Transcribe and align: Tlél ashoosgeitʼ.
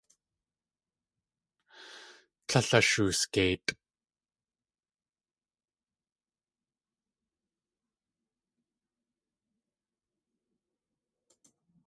Tlél 2.47 2.69
ashoosgeitʼ. 2.79 3.67